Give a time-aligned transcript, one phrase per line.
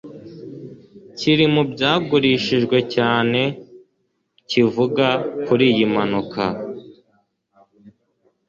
[1.17, 3.41] kiri mu byagurishijwe cyane
[4.49, 5.07] kivuga
[5.45, 6.43] kuri iyi mpanuka